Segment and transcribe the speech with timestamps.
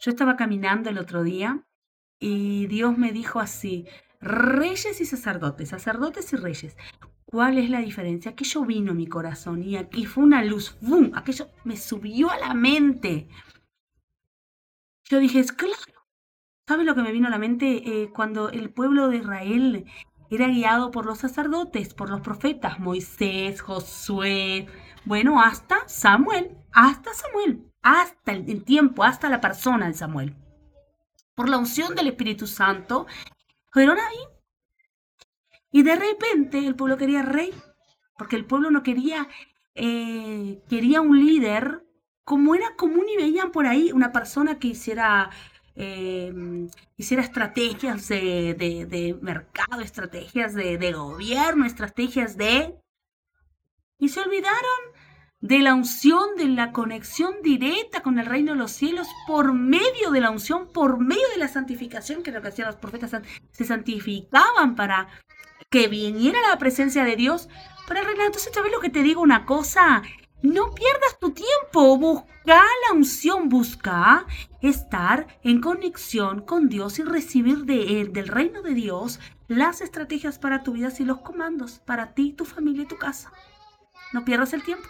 [0.00, 1.62] Yo estaba caminando el otro día
[2.18, 3.86] y Dios me dijo así,
[4.18, 6.74] reyes y sacerdotes, sacerdotes y reyes.
[7.26, 8.30] ¿Cuál es la diferencia?
[8.30, 11.10] Aquello vino a mi corazón y aquí fue una luz, ¡bum!
[11.14, 13.28] Aquello me subió a la mente.
[15.04, 16.06] Yo dije, es claro.
[16.66, 19.84] ¿Sabes lo que me vino a la mente eh, cuando el pueblo de Israel
[20.30, 24.66] era guiado por los sacerdotes, por los profetas, Moisés, Josué,
[25.04, 30.34] bueno, hasta Samuel, hasta Samuel, hasta el, tiempo, hasta la persona de Samuel.
[31.34, 33.06] Por la unción del Espíritu Santo,
[33.70, 34.18] fueron ahí.
[35.72, 37.54] Y de repente el pueblo quería rey,
[38.18, 39.28] porque el pueblo no quería,
[39.74, 41.84] eh, quería un líder,
[42.24, 45.30] como era común y veían por ahí una persona que hiciera
[45.82, 46.32] eh,
[46.96, 52.76] hiciera estrategias de, mercado, estrategias de, gobierno, estrategias de...
[53.98, 54.80] Y se olvidaron
[55.40, 60.10] de la unción, de la conexión directa con el reino de los cielos por medio
[60.10, 63.12] de la unción, por medio de la santificación, que es lo que hacían los profetas,
[63.50, 65.08] se santificaban para
[65.70, 67.48] que viniera la presencia de Dios
[67.88, 68.24] para el reino.
[68.24, 69.22] Entonces, ¿sabes lo que te digo?
[69.22, 70.02] Una cosa,
[70.42, 72.26] no pierdas tu tiempo, busca
[72.88, 74.26] la unción, busca
[74.60, 80.38] estar en conexión con Dios y recibir de Él, del reino de Dios, las estrategias
[80.38, 83.32] para tu vida y los comandos para ti, tu familia y tu casa.
[84.12, 84.88] No pierdas el tiempo.